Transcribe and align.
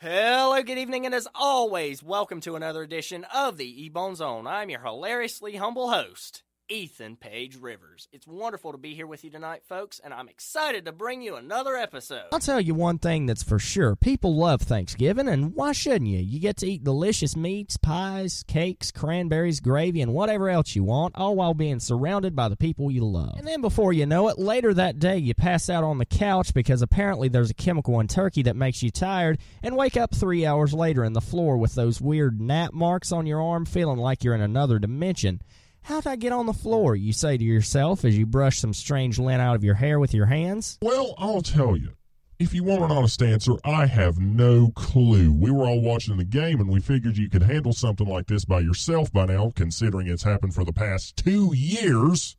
Hello, 0.00 0.62
good 0.62 0.78
evening, 0.78 1.06
and 1.06 1.14
as 1.14 1.26
always, 1.34 2.04
welcome 2.04 2.40
to 2.42 2.54
another 2.54 2.84
edition 2.84 3.26
of 3.34 3.56
the 3.56 3.90
Ebone 3.90 4.14
Zone. 4.14 4.46
I'm 4.46 4.70
your 4.70 4.78
hilariously 4.78 5.56
humble 5.56 5.90
host, 5.90 6.44
Ethan 6.70 7.16
Page 7.16 7.56
Rivers. 7.56 8.08
It's 8.12 8.26
wonderful 8.26 8.72
to 8.72 8.78
be 8.78 8.94
here 8.94 9.06
with 9.06 9.24
you 9.24 9.30
tonight, 9.30 9.62
folks, 9.66 10.00
and 10.04 10.12
I'm 10.12 10.28
excited 10.28 10.84
to 10.84 10.92
bring 10.92 11.22
you 11.22 11.36
another 11.36 11.74
episode. 11.76 12.24
I'll 12.30 12.40
tell 12.40 12.60
you 12.60 12.74
one 12.74 12.98
thing 12.98 13.24
that's 13.24 13.42
for 13.42 13.58
sure. 13.58 13.96
People 13.96 14.36
love 14.36 14.60
Thanksgiving, 14.60 15.28
and 15.28 15.54
why 15.54 15.72
shouldn't 15.72 16.10
you? 16.10 16.18
You 16.18 16.38
get 16.40 16.58
to 16.58 16.66
eat 16.66 16.84
delicious 16.84 17.34
meats, 17.36 17.78
pies, 17.78 18.44
cakes, 18.46 18.90
cranberries, 18.90 19.60
gravy, 19.60 20.02
and 20.02 20.12
whatever 20.12 20.50
else 20.50 20.76
you 20.76 20.84
want, 20.84 21.16
all 21.16 21.36
while 21.36 21.54
being 21.54 21.80
surrounded 21.80 22.36
by 22.36 22.50
the 22.50 22.56
people 22.56 22.90
you 22.90 23.02
love. 23.02 23.38
And 23.38 23.48
then 23.48 23.62
before 23.62 23.94
you 23.94 24.04
know 24.04 24.28
it, 24.28 24.38
later 24.38 24.74
that 24.74 24.98
day 24.98 25.16
you 25.16 25.34
pass 25.34 25.70
out 25.70 25.84
on 25.84 25.96
the 25.96 26.04
couch 26.04 26.52
because 26.52 26.82
apparently 26.82 27.28
there's 27.28 27.50
a 27.50 27.54
chemical 27.54 27.98
in 27.98 28.08
turkey 28.08 28.42
that 28.42 28.56
makes 28.56 28.82
you 28.82 28.90
tired, 28.90 29.38
and 29.62 29.74
wake 29.74 29.96
up 29.96 30.14
three 30.14 30.44
hours 30.44 30.74
later 30.74 31.02
in 31.02 31.14
the 31.14 31.22
floor 31.22 31.56
with 31.56 31.74
those 31.74 31.98
weird 31.98 32.42
nap 32.42 32.74
marks 32.74 33.10
on 33.10 33.26
your 33.26 33.40
arm, 33.40 33.64
feeling 33.64 33.98
like 33.98 34.22
you're 34.22 34.34
in 34.34 34.42
another 34.42 34.78
dimension. 34.78 35.40
How'd 35.88 36.06
I 36.06 36.16
get 36.16 36.32
on 36.32 36.44
the 36.44 36.52
floor? 36.52 36.94
You 36.94 37.14
say 37.14 37.38
to 37.38 37.42
yourself 37.42 38.04
as 38.04 38.18
you 38.18 38.26
brush 38.26 38.58
some 38.58 38.74
strange 38.74 39.18
lint 39.18 39.40
out 39.40 39.56
of 39.56 39.64
your 39.64 39.76
hair 39.76 39.98
with 39.98 40.12
your 40.12 40.26
hands. 40.26 40.76
Well, 40.82 41.14
I'll 41.16 41.40
tell 41.40 41.78
you. 41.78 41.92
If 42.38 42.52
you 42.52 42.62
want 42.62 42.82
an 42.82 42.92
honest 42.92 43.22
answer, 43.22 43.52
I 43.64 43.86
have 43.86 44.18
no 44.18 44.70
clue. 44.76 45.32
We 45.32 45.50
were 45.50 45.64
all 45.64 45.80
watching 45.80 46.18
the 46.18 46.26
game 46.26 46.60
and 46.60 46.68
we 46.68 46.80
figured 46.80 47.16
you 47.16 47.30
could 47.30 47.42
handle 47.42 47.72
something 47.72 48.06
like 48.06 48.26
this 48.26 48.44
by 48.44 48.60
yourself 48.60 49.10
by 49.10 49.24
now, 49.24 49.50
considering 49.56 50.08
it's 50.08 50.24
happened 50.24 50.54
for 50.54 50.62
the 50.62 50.74
past 50.74 51.16
two 51.16 51.54
years. 51.54 52.36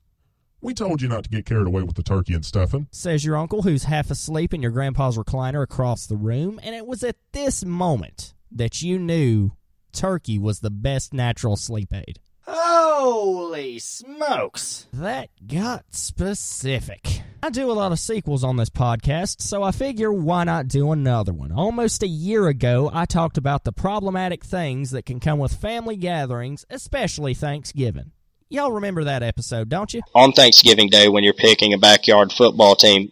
We 0.62 0.76
told 0.76 1.02
you 1.02 1.08
not 1.08 1.24
to 1.24 1.30
get 1.32 1.48
carried 1.48 1.66
away 1.66 1.82
with 1.82 1.96
the 1.96 2.04
turkey 2.04 2.36
and 2.36 2.46
stuffing. 2.46 2.86
Says 2.92 3.26
your 3.26 3.36
uncle, 3.36 3.64
who's 3.64 3.86
half 3.86 4.12
asleep 4.12 4.54
in 4.54 4.62
your 4.62 4.70
grandpa's 4.70 5.18
recliner 5.18 5.64
across 5.64 6.06
the 6.06 6.18
room, 6.18 6.60
and 6.62 6.76
it 6.76 6.86
was 6.86 7.04
at 7.04 7.16
this 7.32 7.66
moment 7.66 8.36
that 8.52 8.84
you 8.84 9.00
knew 9.00 9.54
turkey 9.92 10.38
was 10.38 10.60
the 10.60 10.70
best 10.70 11.16
natural 11.16 11.56
sleep 11.56 11.92
aid. 11.92 12.20
Holy 12.52 13.39
smokes! 13.80 14.88
That 14.94 15.30
got 15.46 15.86
specific. 15.92 17.22
I 17.42 17.50
do 17.50 17.72
a 17.72 17.74
lot 17.74 17.92
of 17.92 18.00
sequels 18.00 18.44
on 18.44 18.58
this 18.58 18.70
podcast, 18.70 19.42
so 19.42 19.64
I 19.64 19.72
figure 19.72 20.12
why 20.12 20.44
not 20.44 20.68
do 20.68 20.92
another 20.92 21.34
one? 21.34 21.52
Almost 21.52 22.04
a 22.04 22.08
year 22.08 22.48
ago, 22.48 22.90
I 22.94 23.06
talked 23.06 23.38
about 23.38 23.64
the 23.64 23.72
problematic 23.72 24.44
things 24.44 24.92
that 24.92 25.06
can 25.06 25.20
come 25.20 25.40
with 25.40 25.54
family 25.54 25.96
gatherings, 25.96 26.66
especially 26.70 27.34
Thanksgiving. 27.34 28.12
Y'all 28.50 28.72
remember 28.72 29.04
that 29.04 29.24
episode, 29.24 29.70
don't 29.70 29.94
you? 29.94 30.02
on 30.16 30.32
Thanksgiving 30.34 30.90
Day 30.90 31.08
when 31.08 31.24
you're 31.24 31.34
picking 31.34 31.74
a 31.74 31.78
backyard 31.78 32.32
football 32.34 32.76
team, 32.76 33.12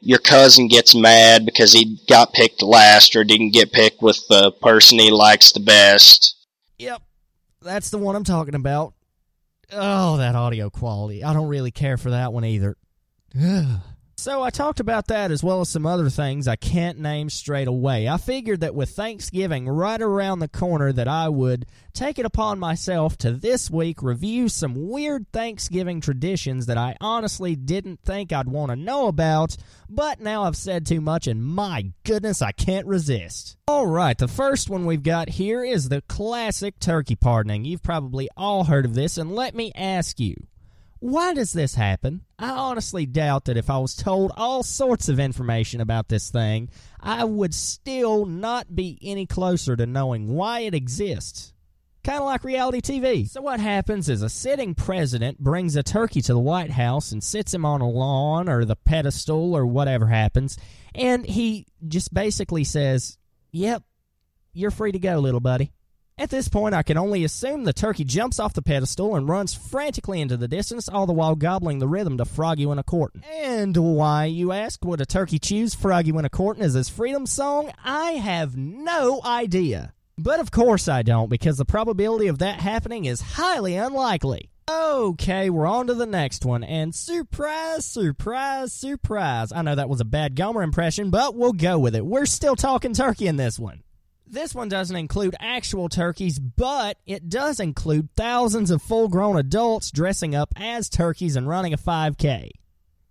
your 0.00 0.18
cousin 0.18 0.68
gets 0.68 0.94
mad 0.94 1.46
because 1.46 1.72
he 1.72 1.98
got 2.08 2.32
picked 2.34 2.62
last 2.62 3.16
or 3.16 3.24
didn't 3.24 3.52
get 3.54 3.72
picked 3.72 4.02
with 4.02 4.20
the 4.28 4.50
person 4.60 4.98
he 4.98 5.10
likes 5.10 5.52
the 5.52 5.60
best. 5.60 6.36
Yep, 6.78 7.02
that's 7.62 7.88
the 7.90 7.98
one 7.98 8.14
I'm 8.16 8.24
talking 8.24 8.54
about. 8.54 8.92
Oh, 9.74 10.16
that 10.18 10.34
audio 10.34 10.70
quality. 10.70 11.24
I 11.24 11.32
don't 11.32 11.48
really 11.48 11.70
care 11.70 11.96
for 11.96 12.10
that 12.10 12.32
one 12.32 12.44
either. 12.44 12.76
so 14.16 14.42
I 14.42 14.50
talked 14.50 14.80
about 14.80 15.08
that 15.08 15.30
as 15.30 15.42
well 15.42 15.60
as 15.60 15.68
some 15.68 15.86
other 15.86 16.08
things 16.08 16.46
I 16.46 16.56
can't 16.56 16.98
name 16.98 17.28
straight 17.28 17.68
away. 17.68 18.08
I 18.08 18.16
figured 18.16 18.60
that 18.60 18.74
with 18.74 18.90
Thanksgiving 18.90 19.68
right 19.68 20.00
around 20.00 20.38
the 20.38 20.48
corner 20.48 20.92
that 20.92 21.08
I 21.08 21.28
would 21.28 21.66
take 21.92 22.18
it 22.18 22.26
upon 22.26 22.58
myself 22.58 23.16
to 23.18 23.32
this 23.32 23.70
week 23.70 24.02
review 24.02 24.48
some 24.48 24.88
weird 24.88 25.26
Thanksgiving 25.32 26.00
traditions 26.00 26.66
that 26.66 26.78
I 26.78 26.96
honestly 27.00 27.56
didn't 27.56 28.00
think 28.02 28.32
I'd 28.32 28.48
want 28.48 28.70
to 28.70 28.76
know 28.76 29.08
about, 29.08 29.56
but 29.88 30.20
now 30.20 30.44
I've 30.44 30.56
said 30.56 30.86
too 30.86 31.00
much 31.00 31.26
and 31.26 31.44
my 31.44 31.92
goodness, 32.04 32.40
I 32.40 32.52
can't 32.52 32.86
resist. 32.86 33.56
All 33.66 33.86
right, 33.86 34.16
the 34.16 34.28
first 34.28 34.68
one 34.68 34.86
we've 34.86 35.02
got 35.02 35.28
here 35.30 35.64
is 35.64 35.88
the 35.88 36.02
classic 36.02 36.78
turkey 36.78 37.16
pardoning. 37.16 37.64
You've 37.64 37.82
probably 37.82 38.28
all 38.36 38.64
heard 38.64 38.84
of 38.84 38.94
this, 38.94 39.16
and 39.16 39.34
let 39.34 39.54
me 39.54 39.72
ask 39.74 40.20
you, 40.20 40.34
why 41.04 41.34
does 41.34 41.52
this 41.52 41.74
happen? 41.74 42.22
I 42.38 42.48
honestly 42.48 43.04
doubt 43.04 43.44
that 43.44 43.58
if 43.58 43.68
I 43.68 43.76
was 43.76 43.94
told 43.94 44.32
all 44.38 44.62
sorts 44.62 45.10
of 45.10 45.20
information 45.20 45.82
about 45.82 46.08
this 46.08 46.30
thing, 46.30 46.70
I 46.98 47.24
would 47.24 47.52
still 47.52 48.24
not 48.24 48.74
be 48.74 48.98
any 49.02 49.26
closer 49.26 49.76
to 49.76 49.84
knowing 49.84 50.28
why 50.28 50.60
it 50.60 50.72
exists. 50.72 51.52
Kind 52.04 52.20
of 52.20 52.24
like 52.24 52.42
reality 52.42 52.80
TV. 52.80 53.28
So, 53.28 53.42
what 53.42 53.60
happens 53.60 54.08
is 54.08 54.22
a 54.22 54.30
sitting 54.30 54.74
president 54.74 55.38
brings 55.38 55.76
a 55.76 55.82
turkey 55.82 56.22
to 56.22 56.32
the 56.32 56.38
White 56.38 56.70
House 56.70 57.12
and 57.12 57.22
sits 57.22 57.52
him 57.52 57.66
on 57.66 57.82
a 57.82 57.88
lawn 57.88 58.48
or 58.48 58.64
the 58.64 58.76
pedestal 58.76 59.54
or 59.54 59.66
whatever 59.66 60.06
happens, 60.06 60.56
and 60.94 61.26
he 61.26 61.66
just 61.86 62.14
basically 62.14 62.64
says, 62.64 63.18
Yep, 63.52 63.82
you're 64.54 64.70
free 64.70 64.92
to 64.92 64.98
go, 64.98 65.18
little 65.18 65.40
buddy. 65.40 65.70
At 66.16 66.30
this 66.30 66.46
point, 66.46 66.76
I 66.76 66.84
can 66.84 66.96
only 66.96 67.24
assume 67.24 67.64
the 67.64 67.72
turkey 67.72 68.04
jumps 68.04 68.38
off 68.38 68.54
the 68.54 68.62
pedestal 68.62 69.16
and 69.16 69.28
runs 69.28 69.52
frantically 69.52 70.20
into 70.20 70.36
the 70.36 70.46
distance, 70.46 70.88
all 70.88 71.06
the 71.06 71.12
while 71.12 71.34
gobbling 71.34 71.80
the 71.80 71.88
rhythm 71.88 72.18
to 72.18 72.24
Froggy 72.24 72.66
Went 72.66 72.78
a 72.78 72.84
Courtin'. 72.84 73.24
And 73.24 73.76
why, 73.76 74.26
you 74.26 74.52
ask, 74.52 74.84
would 74.84 75.00
a 75.00 75.06
turkey 75.06 75.40
choose 75.40 75.74
Froggy 75.74 76.12
Went 76.12 76.26
a 76.26 76.30
Courtin' 76.30 76.62
as 76.62 76.74
his 76.74 76.88
freedom 76.88 77.26
song? 77.26 77.72
I 77.84 78.12
have 78.12 78.56
no 78.56 79.22
idea. 79.24 79.92
But 80.16 80.38
of 80.38 80.52
course 80.52 80.86
I 80.86 81.02
don't, 81.02 81.28
because 81.28 81.56
the 81.56 81.64
probability 81.64 82.28
of 82.28 82.38
that 82.38 82.60
happening 82.60 83.06
is 83.06 83.20
highly 83.20 83.74
unlikely. 83.74 84.50
Okay, 84.70 85.50
we're 85.50 85.66
on 85.66 85.88
to 85.88 85.94
the 85.94 86.06
next 86.06 86.44
one, 86.44 86.62
and 86.62 86.94
surprise, 86.94 87.84
surprise, 87.84 88.72
surprise. 88.72 89.50
I 89.52 89.62
know 89.62 89.74
that 89.74 89.88
was 89.88 90.00
a 90.00 90.04
bad 90.04 90.36
Gomer 90.36 90.62
impression, 90.62 91.10
but 91.10 91.34
we'll 91.34 91.52
go 91.52 91.76
with 91.76 91.96
it. 91.96 92.06
We're 92.06 92.24
still 92.24 92.54
talking 92.54 92.94
turkey 92.94 93.26
in 93.26 93.34
this 93.34 93.58
one. 93.58 93.82
This 94.26 94.54
one 94.54 94.68
doesn't 94.68 94.96
include 94.96 95.36
actual 95.38 95.88
turkeys, 95.88 96.38
but 96.38 96.98
it 97.06 97.28
does 97.28 97.60
include 97.60 98.08
thousands 98.16 98.70
of 98.70 98.80
full 98.82 99.08
grown 99.08 99.36
adults 99.36 99.90
dressing 99.90 100.34
up 100.34 100.48
as 100.56 100.88
turkeys 100.88 101.36
and 101.36 101.46
running 101.46 101.74
a 101.74 101.78
5K. 101.78 102.50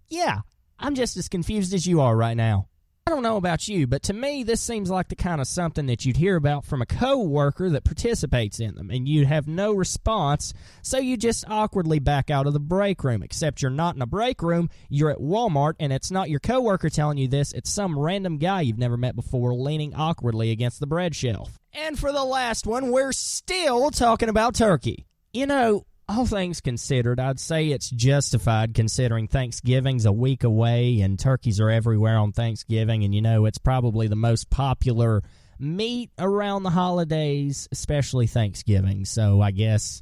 Yeah, 0.10 0.40
I'm 0.80 0.96
just 0.96 1.16
as 1.16 1.30
confused 1.30 1.74
as 1.74 1.86
you 1.86 2.02
are 2.02 2.16
right 2.16 2.36
now. 2.36 2.68
I 3.06 3.12
don't 3.12 3.24
know 3.24 3.36
about 3.36 3.68
you, 3.68 3.86
but 3.86 4.04
to 4.04 4.14
me, 4.14 4.44
this 4.44 4.62
seems 4.62 4.90
like 4.90 5.10
the 5.10 5.18
kind 5.18 5.42
of 5.42 5.48
something 5.48 5.88
that 5.88 6.06
you'd 6.06 6.16
hear 6.16 6.38
about 6.38 6.64
from 6.64 6.82
a 6.82 6.86
co 6.86 7.22
worker 7.22 7.70
that 7.70 7.84
participates 7.84 8.62
in 8.62 8.76
them, 8.76 8.90
and 8.90 9.10
you'd 9.10 9.28
have 9.28 9.46
no 9.46 9.74
response, 9.74 10.54
so 10.82 11.00
you 11.00 11.18
just 11.18 11.44
awkwardly 11.50 12.00
back 12.00 12.30
out 12.30 12.48
of 12.48 12.54
the 12.54 12.62
break 12.62 13.04
room. 13.04 13.22
Except 13.22 13.62
you're 13.62 13.72
not 13.72 13.98
in 13.98 14.02
a 14.02 14.08
break 14.08 14.42
room, 14.42 14.70
you're 14.88 15.12
at 15.12 15.18
Walmart, 15.18 15.74
and 15.82 15.92
it's 15.92 16.12
not 16.12 16.30
your 16.30 16.40
co 16.40 16.62
worker 16.62 16.90
telling 16.90 17.18
you 17.18 17.28
this, 17.28 17.52
it's 17.52 17.70
some 17.70 18.00
random 18.00 18.38
guy 18.38 18.62
you've 18.62 18.78
never 18.78 18.96
met 18.96 19.18
before 19.18 19.54
leaning 19.54 19.94
awkwardly 19.94 20.52
against 20.52 20.80
the 20.80 20.88
bread 20.88 21.14
shelf. 21.14 21.60
And 21.74 22.00
for 22.00 22.14
the 22.14 22.24
last 22.24 22.66
one, 22.66 22.90
we're 22.90 23.12
still 23.12 23.92
talking 23.92 24.30
about 24.30 24.56
turkey. 24.56 25.06
You 25.34 25.46
know, 25.48 25.86
all 26.14 26.26
things 26.26 26.62
considered, 26.62 27.20
I'd 27.20 27.40
say 27.40 27.70
it's 27.70 27.90
justified 27.90 28.74
considering 28.74 29.28
Thanksgiving's 29.28 30.06
a 30.06 30.12
week 30.12 30.44
away 30.44 31.02
and 31.02 31.18
turkeys 31.18 31.60
are 31.60 31.70
everywhere 31.70 32.18
on 32.18 32.32
Thanksgiving, 32.32 33.04
and 33.04 33.14
you 33.14 33.22
know, 33.22 33.46
it's 33.46 33.58
probably 33.58 34.08
the 34.08 34.16
most 34.16 34.50
popular 34.50 35.24
meat 35.60 36.12
around 36.20 36.64
the 36.64 36.70
holidays, 36.70 37.68
especially 37.72 38.28
Thanksgiving. 38.28 39.06
So 39.06 39.42
I 39.42 39.52
guess, 39.52 40.02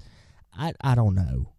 I, 0.54 0.74
I 0.82 0.96
don't 0.96 1.16
know. 1.16 1.54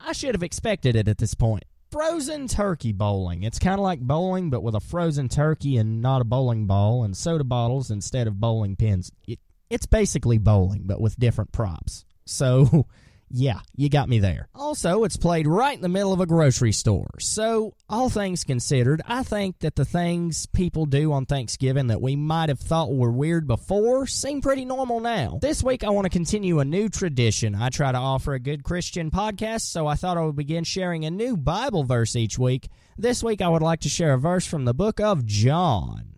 I 0.00 0.12
should 0.12 0.34
have 0.34 0.42
expected 0.42 0.94
it 0.94 1.08
at 1.08 1.18
this 1.18 1.34
point. 1.34 1.64
Frozen 1.90 2.48
turkey 2.48 2.92
bowling. 2.92 3.42
It's 3.42 3.58
kind 3.58 3.78
of 3.78 3.80
like 3.80 4.00
bowling, 4.00 4.50
but 4.50 4.62
with 4.62 4.74
a 4.74 4.80
frozen 4.80 5.28
turkey 5.28 5.78
and 5.78 6.02
not 6.02 6.20
a 6.20 6.24
bowling 6.24 6.66
ball 6.66 7.02
and 7.02 7.16
soda 7.16 7.44
bottles 7.44 7.90
instead 7.90 8.26
of 8.26 8.38
bowling 8.38 8.76
pins. 8.76 9.10
It, 9.26 9.40
it's 9.70 9.86
basically 9.86 10.38
bowling, 10.38 10.82
but 10.84 11.00
with 11.00 11.18
different 11.18 11.52
props. 11.52 12.04
So. 12.26 12.86
Yeah, 13.30 13.60
you 13.76 13.88
got 13.88 14.08
me 14.08 14.18
there. 14.20 14.48
Also, 14.54 15.04
it's 15.04 15.16
played 15.16 15.46
right 15.46 15.74
in 15.74 15.82
the 15.82 15.88
middle 15.88 16.12
of 16.12 16.20
a 16.20 16.26
grocery 16.26 16.72
store. 16.72 17.10
So, 17.20 17.74
all 17.88 18.08
things 18.08 18.44
considered, 18.44 19.02
I 19.06 19.22
think 19.22 19.58
that 19.60 19.76
the 19.76 19.84
things 19.84 20.46
people 20.46 20.86
do 20.86 21.12
on 21.12 21.26
Thanksgiving 21.26 21.88
that 21.88 22.00
we 22.00 22.16
might 22.16 22.48
have 22.48 22.60
thought 22.60 22.94
were 22.94 23.10
weird 23.10 23.46
before 23.46 24.06
seem 24.06 24.40
pretty 24.40 24.64
normal 24.64 25.00
now. 25.00 25.38
This 25.42 25.62
week, 25.62 25.84
I 25.84 25.90
want 25.90 26.06
to 26.06 26.10
continue 26.10 26.60
a 26.60 26.64
new 26.64 26.88
tradition. 26.88 27.54
I 27.54 27.68
try 27.68 27.92
to 27.92 27.98
offer 27.98 28.32
a 28.32 28.40
good 28.40 28.64
Christian 28.64 29.10
podcast, 29.10 29.62
so 29.62 29.86
I 29.86 29.94
thought 29.94 30.16
I 30.16 30.24
would 30.24 30.36
begin 30.36 30.64
sharing 30.64 31.04
a 31.04 31.10
new 31.10 31.36
Bible 31.36 31.84
verse 31.84 32.16
each 32.16 32.38
week. 32.38 32.68
This 32.96 33.22
week, 33.22 33.42
I 33.42 33.48
would 33.48 33.62
like 33.62 33.80
to 33.80 33.88
share 33.88 34.14
a 34.14 34.18
verse 34.18 34.46
from 34.46 34.64
the 34.64 34.74
book 34.74 35.00
of 35.00 35.26
John. 35.26 36.14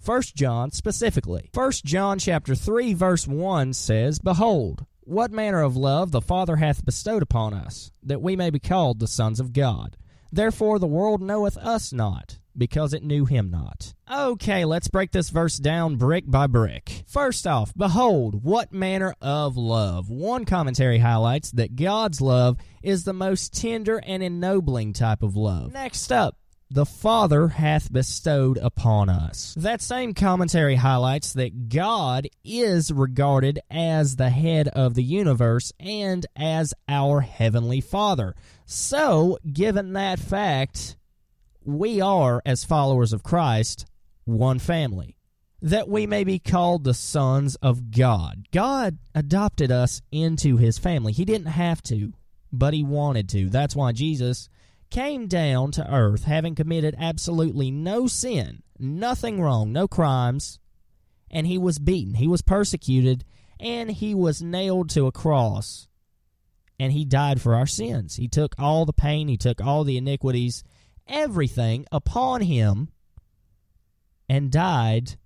First 0.00 0.34
John 0.34 0.70
specifically. 0.70 1.50
First 1.52 1.84
John 1.84 2.18
chapter 2.18 2.54
3 2.54 2.94
verse 2.94 3.28
1 3.28 3.74
says, 3.74 4.18
Behold, 4.18 4.86
what 5.10 5.32
manner 5.32 5.60
of 5.60 5.76
love 5.76 6.12
the 6.12 6.20
Father 6.20 6.56
hath 6.56 6.84
bestowed 6.84 7.20
upon 7.20 7.52
us, 7.52 7.90
that 8.00 8.22
we 8.22 8.36
may 8.36 8.48
be 8.48 8.60
called 8.60 9.00
the 9.00 9.08
sons 9.08 9.40
of 9.40 9.52
God. 9.52 9.96
Therefore 10.30 10.78
the 10.78 10.86
world 10.86 11.20
knoweth 11.20 11.56
us 11.56 11.92
not, 11.92 12.38
because 12.56 12.94
it 12.94 13.02
knew 13.02 13.24
him 13.24 13.50
not. 13.50 13.92
Okay, 14.08 14.64
let's 14.64 14.86
break 14.86 15.10
this 15.10 15.30
verse 15.30 15.56
down 15.56 15.96
brick 15.96 16.30
by 16.30 16.46
brick. 16.46 17.02
First 17.08 17.44
off, 17.44 17.74
behold, 17.76 18.44
what 18.44 18.72
manner 18.72 19.16
of 19.20 19.56
love. 19.56 20.08
One 20.10 20.44
commentary 20.44 20.98
highlights 20.98 21.50
that 21.52 21.74
God's 21.74 22.20
love 22.20 22.58
is 22.80 23.02
the 23.02 23.12
most 23.12 23.52
tender 23.52 24.00
and 24.06 24.22
ennobling 24.22 24.92
type 24.92 25.24
of 25.24 25.34
love. 25.34 25.72
Next 25.72 26.12
up, 26.12 26.36
the 26.70 26.86
Father 26.86 27.48
hath 27.48 27.92
bestowed 27.92 28.56
upon 28.58 29.08
us. 29.08 29.54
That 29.58 29.82
same 29.82 30.14
commentary 30.14 30.76
highlights 30.76 31.32
that 31.32 31.68
God 31.68 32.28
is 32.44 32.92
regarded 32.92 33.58
as 33.68 34.14
the 34.14 34.30
head 34.30 34.68
of 34.68 34.94
the 34.94 35.02
universe 35.02 35.72
and 35.80 36.24
as 36.36 36.72
our 36.88 37.22
heavenly 37.22 37.80
Father. 37.80 38.36
So, 38.66 39.38
given 39.52 39.94
that 39.94 40.20
fact, 40.20 40.96
we 41.64 42.00
are, 42.00 42.40
as 42.46 42.64
followers 42.64 43.12
of 43.12 43.24
Christ, 43.24 43.86
one 44.24 44.60
family. 44.60 45.16
That 45.62 45.88
we 45.88 46.06
may 46.06 46.24
be 46.24 46.38
called 46.38 46.84
the 46.84 46.94
sons 46.94 47.56
of 47.56 47.90
God. 47.90 48.46
God 48.52 48.98
adopted 49.14 49.70
us 49.70 50.00
into 50.10 50.56
his 50.56 50.78
family. 50.78 51.12
He 51.12 51.24
didn't 51.24 51.48
have 51.48 51.82
to, 51.82 52.14
but 52.52 52.72
he 52.72 52.82
wanted 52.82 53.28
to. 53.30 53.50
That's 53.50 53.76
why 53.76 53.92
Jesus 53.92 54.48
came 54.90 55.26
down 55.26 55.70
to 55.72 55.92
earth 55.92 56.24
having 56.24 56.54
committed 56.54 56.94
absolutely 56.98 57.70
no 57.70 58.06
sin, 58.06 58.62
nothing 58.78 59.40
wrong, 59.40 59.72
no 59.72 59.86
crimes, 59.88 60.58
and 61.30 61.46
he 61.46 61.58
was 61.58 61.78
beaten, 61.78 62.14
he 62.14 62.26
was 62.26 62.42
persecuted, 62.42 63.24
and 63.58 63.90
he 63.90 64.14
was 64.14 64.42
nailed 64.42 64.90
to 64.90 65.06
a 65.06 65.12
cross. 65.12 65.86
And 66.78 66.92
he 66.92 67.04
died 67.04 67.40
for 67.42 67.54
our 67.54 67.66
sins. 67.66 68.16
He 68.16 68.26
took 68.26 68.54
all 68.58 68.86
the 68.86 68.92
pain, 68.92 69.28
he 69.28 69.36
took 69.36 69.60
all 69.60 69.84
the 69.84 69.98
iniquities, 69.98 70.64
everything 71.06 71.86
upon 71.92 72.40
him, 72.40 72.88
and 74.28 74.50
died 74.50 75.16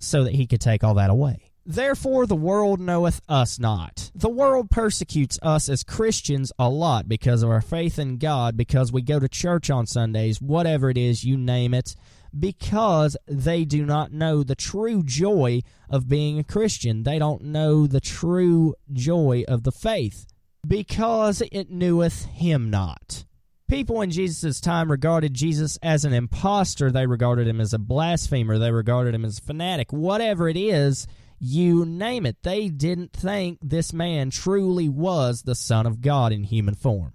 so 0.00 0.24
that 0.24 0.34
he 0.34 0.46
could 0.46 0.60
take 0.60 0.82
all 0.82 0.94
that 0.94 1.10
away. 1.10 1.49
Therefore, 1.70 2.26
the 2.26 2.34
world 2.34 2.80
knoweth 2.80 3.20
us 3.28 3.60
not. 3.60 4.10
The 4.12 4.28
world 4.28 4.72
persecutes 4.72 5.38
us 5.40 5.68
as 5.68 5.84
Christians 5.84 6.50
a 6.58 6.68
lot 6.68 7.08
because 7.08 7.44
of 7.44 7.50
our 7.50 7.60
faith 7.60 7.96
in 7.96 8.18
God, 8.18 8.56
because 8.56 8.90
we 8.90 9.02
go 9.02 9.20
to 9.20 9.28
church 9.28 9.70
on 9.70 9.86
Sundays, 9.86 10.42
whatever 10.42 10.90
it 10.90 10.98
is, 10.98 11.22
you 11.22 11.36
name 11.36 11.72
it, 11.72 11.94
because 12.36 13.16
they 13.28 13.64
do 13.64 13.86
not 13.86 14.10
know 14.12 14.42
the 14.42 14.56
true 14.56 15.04
joy 15.04 15.60
of 15.88 16.08
being 16.08 16.40
a 16.40 16.44
Christian. 16.44 17.04
They 17.04 17.20
don't 17.20 17.44
know 17.44 17.86
the 17.86 18.00
true 18.00 18.74
joy 18.92 19.44
of 19.46 19.62
the 19.62 19.70
faith, 19.70 20.26
because 20.66 21.40
it 21.52 21.70
kneweth 21.70 22.24
him 22.24 22.68
not. 22.68 23.24
People 23.68 24.02
in 24.02 24.10
Jesus' 24.10 24.60
time 24.60 24.90
regarded 24.90 25.34
Jesus 25.34 25.78
as 25.84 26.04
an 26.04 26.12
impostor. 26.12 26.90
They 26.90 27.06
regarded 27.06 27.46
him 27.46 27.60
as 27.60 27.72
a 27.72 27.78
blasphemer. 27.78 28.58
They 28.58 28.72
regarded 28.72 29.14
him 29.14 29.24
as 29.24 29.38
a 29.38 29.42
fanatic. 29.42 29.92
Whatever 29.92 30.48
it 30.48 30.56
is, 30.56 31.06
you 31.40 31.84
name 31.86 32.26
it. 32.26 32.42
They 32.42 32.68
didn't 32.68 33.12
think 33.12 33.58
this 33.62 33.92
man 33.92 34.30
truly 34.30 34.88
was 34.88 35.42
the 35.42 35.54
Son 35.54 35.86
of 35.86 36.00
God 36.00 36.32
in 36.32 36.44
human 36.44 36.74
form. 36.74 37.14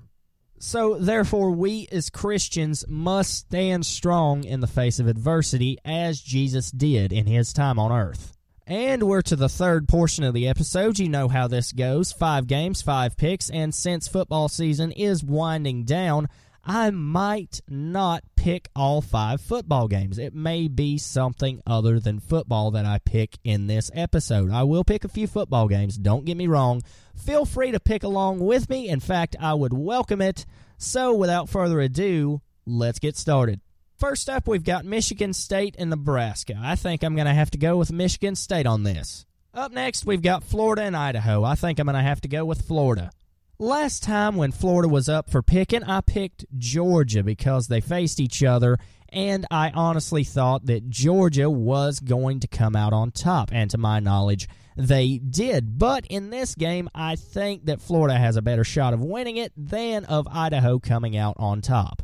So, 0.57 0.98
therefore, 0.98 1.51
we 1.51 1.88
as 1.92 2.10
Christians 2.10 2.86
must 2.88 3.36
stand 3.36 3.86
strong 3.86 4.44
in 4.44 4.62
the 4.62 4.68
face 4.68 5.00
of 5.00 5.07
adversity 5.07 5.77
as 5.86 6.19
Jesus 6.19 6.72
did 6.72 7.13
in 7.13 7.27
his 7.27 7.54
time 7.54 7.77
on 7.77 7.92
earth. 7.92 8.36
And 8.66 9.04
we're 9.04 9.22
to 9.24 9.36
the 9.36 9.50
third 9.50 9.88
portion 9.88 10.24
of 10.24 10.33
the 10.33 10.48
episode. 10.48 10.98
You 10.98 11.07
know 11.07 11.28
how 11.28 11.48
this 11.48 11.71
goes 11.71 12.12
five 12.12 12.48
games, 12.48 12.81
five 12.81 13.16
picks, 13.16 13.51
and 13.51 13.75
since 13.75 14.07
football 14.07 14.50
season 14.50 14.92
is 14.92 15.24
winding 15.24 15.83
down, 15.83 16.30
I 16.67 16.89
might 16.89 17.62
not 17.69 18.23
pick 18.35 18.69
all 18.75 19.00
five 19.00 19.39
football 19.39 19.88
games. 19.88 20.17
It 20.17 20.33
may 20.33 20.67
be 20.67 20.97
something 20.97 21.62
other 21.67 22.00
than 22.00 22.19
football 22.19 22.71
that 22.71 22.85
I 22.85 22.97
pick 22.97 23.38
in 23.44 23.67
this 23.67 23.91
episode. 23.94 24.50
I 24.50 24.63
will 24.63 24.83
pick 24.83 25.03
a 25.03 25.09
few 25.09 25.27
football 25.27 25.67
games, 25.67 25.95
don't 25.95 26.25
get 26.25 26.35
me 26.35 26.47
wrong. 26.47 26.81
Feel 27.15 27.45
free 27.45 27.71
to 27.71 27.79
pick 27.79 28.01
along 28.01 28.39
with 28.39 28.67
me. 28.67 28.89
In 28.89 29.00
fact, 29.00 29.35
I 29.39 29.53
would 29.53 29.73
welcome 29.73 30.21
it. 30.21 30.47
So, 30.79 31.13
without 31.13 31.50
further 31.50 31.79
ado, 31.81 32.41
let's 32.65 32.97
get 32.97 33.15
started. 33.15 33.61
First 34.00 34.27
up, 34.27 34.47
we've 34.47 34.63
got 34.63 34.85
Michigan 34.85 35.33
State 35.33 35.75
and 35.77 35.91
Nebraska. 35.91 36.59
I 36.59 36.75
think 36.75 37.03
I'm 37.03 37.15
going 37.15 37.27
to 37.27 37.33
have 37.33 37.51
to 37.51 37.59
go 37.59 37.77
with 37.77 37.91
Michigan 37.91 38.35
State 38.35 38.65
on 38.65 38.81
this. 38.81 39.25
Up 39.53 39.71
next, 39.71 40.06
we've 40.06 40.21
got 40.21 40.44
Florida 40.44 40.81
and 40.81 40.97
Idaho. 40.97 41.44
I 41.44 41.56
think 41.56 41.79
I'm 41.79 41.85
going 41.85 41.95
to 41.95 42.01
have 42.01 42.21
to 42.21 42.27
go 42.27 42.44
with 42.44 42.63
Florida. 42.63 43.11
Last 43.57 44.04
time 44.04 44.36
when 44.36 44.52
Florida 44.52 44.90
was 44.90 45.07
up 45.07 45.30
for 45.30 45.42
picking, 45.42 45.81
I 45.81 46.02
picked 46.02 46.44
Georgia 46.57 47.24
because 47.24 47.68
they 47.68 47.80
faced 47.80 48.19
each 48.19 48.44
other, 48.44 48.78
and 49.07 49.46
I 49.50 49.69
honestly 49.69 50.25
thought 50.25 50.66
that 50.66 50.90
Georgia 50.90 51.50
was 51.50 52.02
going 52.02 52.42
to 52.42 52.48
come 52.48 52.75
out 52.75 52.92
on 52.92 53.12
top. 53.12 53.52
And 53.54 53.72
to 53.72 53.78
my 53.78 54.02
knowledge, 54.02 54.50
they 54.75 55.19
did. 55.19 55.80
But 55.80 56.06
in 56.07 56.31
this 56.31 56.54
game, 56.54 56.90
I 56.94 57.16
think 57.16 57.68
that 57.68 57.80
Florida 57.80 58.18
has 58.18 58.36
a 58.36 58.42
better 58.42 58.66
shot 58.66 58.94
of 58.94 59.02
winning 59.02 59.38
it 59.38 59.54
than 59.56 60.04
of 60.04 60.28
Idaho 60.28 60.78
coming 60.78 61.16
out 61.16 61.36
on 61.40 61.62
top. 61.62 62.02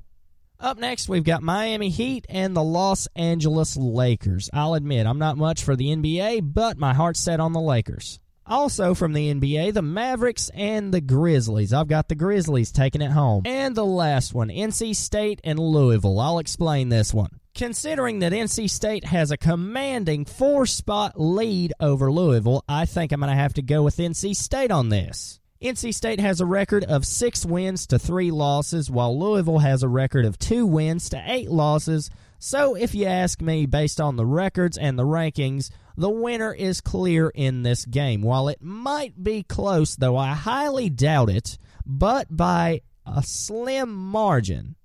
Up 0.57 0.77
next, 0.77 1.09
we've 1.09 1.25
got 1.25 1.43
Miami 1.43 1.89
Heat 1.89 2.25
and 2.29 2.55
the 2.55 2.63
Los 2.63 3.09
Angeles 3.13 3.75
Lakers. 3.75 4.49
I'll 4.53 4.75
admit, 4.75 5.05
I'm 5.05 5.19
not 5.19 5.35
much 5.35 5.65
for 5.65 5.75
the 5.75 5.87
NBA, 5.87 6.53
but 6.53 6.77
my 6.77 6.93
heart's 6.93 7.19
set 7.19 7.41
on 7.41 7.51
the 7.51 7.59
Lakers. 7.59 8.21
Also 8.51 8.93
from 8.93 9.13
the 9.13 9.33
NBA, 9.33 9.73
the 9.73 9.81
Mavericks 9.81 10.51
and 10.53 10.93
the 10.93 10.99
Grizzlies. 10.99 11.71
I've 11.71 11.87
got 11.87 12.09
the 12.09 12.15
Grizzlies 12.15 12.73
taking 12.73 13.01
it 13.01 13.11
home. 13.11 13.43
And 13.45 13.73
the 13.75 13.85
last 13.85 14.33
one, 14.33 14.49
NC 14.49 14.93
State 14.93 15.39
and 15.45 15.57
Louisville. 15.57 16.19
I'll 16.19 16.37
explain 16.37 16.89
this 16.89 17.13
one. 17.13 17.39
Considering 17.55 18.19
that 18.19 18.33
NC 18.33 18.69
State 18.69 19.05
has 19.05 19.31
a 19.31 19.37
commanding 19.37 20.25
four 20.25 20.65
spot 20.65 21.13
lead 21.15 21.71
over 21.79 22.11
Louisville, 22.11 22.61
I 22.67 22.85
think 22.85 23.13
I'm 23.13 23.21
going 23.21 23.29
to 23.29 23.37
have 23.37 23.53
to 23.53 23.61
go 23.61 23.83
with 23.83 23.95
NC 23.95 24.35
State 24.35 24.69
on 24.69 24.89
this. 24.89 25.39
NC 25.61 25.93
State 25.93 26.19
has 26.19 26.41
a 26.41 26.45
record 26.45 26.83
of 26.83 27.05
six 27.05 27.45
wins 27.45 27.87
to 27.87 27.99
three 27.99 28.31
losses, 28.31 28.91
while 28.91 29.17
Louisville 29.17 29.59
has 29.59 29.81
a 29.81 29.87
record 29.87 30.25
of 30.25 30.37
two 30.37 30.65
wins 30.65 31.07
to 31.09 31.23
eight 31.25 31.49
losses. 31.49 32.09
So, 32.43 32.73
if 32.73 32.95
you 32.95 33.05
ask 33.05 33.39
me, 33.39 33.67
based 33.67 34.01
on 34.01 34.15
the 34.15 34.25
records 34.25 34.75
and 34.75 34.97
the 34.97 35.05
rankings, 35.05 35.69
the 35.95 36.09
winner 36.09 36.51
is 36.51 36.81
clear 36.81 37.29
in 37.29 37.61
this 37.61 37.85
game. 37.85 38.23
While 38.23 38.47
it 38.47 38.63
might 38.63 39.23
be 39.23 39.43
close, 39.43 39.95
though 39.95 40.17
I 40.17 40.33
highly 40.33 40.89
doubt 40.89 41.29
it, 41.29 41.59
but 41.85 42.35
by 42.35 42.81
a 43.05 43.21
slim 43.21 43.93
margin, 43.93 44.75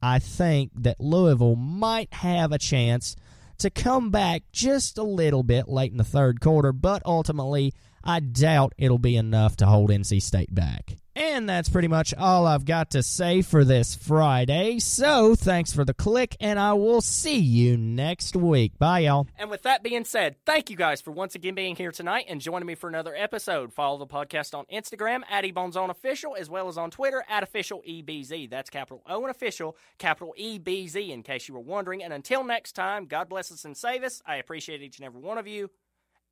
I 0.00 0.20
think 0.20 0.70
that 0.76 1.02
Louisville 1.02 1.54
might 1.54 2.14
have 2.14 2.50
a 2.50 2.58
chance 2.58 3.14
to 3.58 3.68
come 3.68 4.10
back 4.10 4.44
just 4.50 4.96
a 4.96 5.02
little 5.02 5.42
bit 5.42 5.68
late 5.68 5.92
in 5.92 5.98
the 5.98 6.04
third 6.04 6.40
quarter, 6.40 6.72
but 6.72 7.02
ultimately, 7.04 7.74
I 8.02 8.20
doubt 8.20 8.72
it'll 8.78 8.96
be 8.96 9.18
enough 9.18 9.56
to 9.56 9.66
hold 9.66 9.90
NC 9.90 10.22
State 10.22 10.54
back. 10.54 10.96
And 11.14 11.46
that's 11.48 11.68
pretty 11.68 11.88
much 11.88 12.14
all 12.14 12.46
I've 12.46 12.64
got 12.64 12.92
to 12.92 13.02
say 13.02 13.42
for 13.42 13.64
this 13.64 13.94
Friday. 13.94 14.78
So 14.78 15.34
thanks 15.34 15.72
for 15.72 15.84
the 15.84 15.92
click, 15.92 16.36
and 16.40 16.58
I 16.58 16.72
will 16.72 17.02
see 17.02 17.38
you 17.38 17.76
next 17.76 18.34
week. 18.34 18.78
Bye, 18.78 19.00
y'all. 19.00 19.26
And 19.38 19.50
with 19.50 19.62
that 19.62 19.82
being 19.82 20.04
said, 20.04 20.36
thank 20.46 20.70
you 20.70 20.76
guys 20.76 21.02
for 21.02 21.10
once 21.10 21.34
again 21.34 21.54
being 21.54 21.76
here 21.76 21.92
tonight 21.92 22.26
and 22.28 22.40
joining 22.40 22.66
me 22.66 22.74
for 22.74 22.88
another 22.88 23.14
episode. 23.14 23.72
Follow 23.72 23.98
the 23.98 24.06
podcast 24.06 24.56
on 24.56 24.64
Instagram 24.72 25.22
at 25.30 25.44
Official 25.44 26.34
as 26.38 26.48
well 26.48 26.68
as 26.68 26.78
on 26.78 26.90
Twitter 26.90 27.24
at 27.28 27.50
OfficialEBZ. 27.50 28.48
That's 28.48 28.70
capital 28.70 29.02
O 29.06 29.20
and 29.22 29.30
official, 29.30 29.76
capital 29.98 30.34
EBZ, 30.40 31.10
in 31.10 31.22
case 31.22 31.46
you 31.46 31.54
were 31.54 31.60
wondering. 31.60 32.02
And 32.02 32.12
until 32.12 32.42
next 32.42 32.72
time, 32.72 33.06
God 33.06 33.28
bless 33.28 33.52
us 33.52 33.64
and 33.64 33.76
save 33.76 34.02
us. 34.02 34.22
I 34.26 34.36
appreciate 34.36 34.82
each 34.82 34.98
and 34.98 35.06
every 35.06 35.20
one 35.20 35.38
of 35.38 35.46
you, 35.46 35.70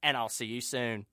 and 0.02 0.16
I'll 0.16 0.28
see 0.28 0.46
you 0.46 0.60
soon. 0.60 1.06